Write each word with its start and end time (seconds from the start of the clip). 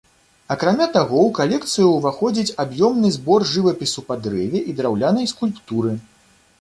Акрамя 0.53 0.85
таго 0.93 1.17
ў 1.25 1.29
калекцыю 1.39 1.89
ўваходзіць 1.97 2.55
аб'ёмны 2.63 3.11
збор 3.17 3.45
жывапісу 3.53 4.05
па 4.09 4.19
дрэве 4.25 4.59
і 4.73 4.75
драўлянай 4.81 5.33
скульптуры. 5.37 5.93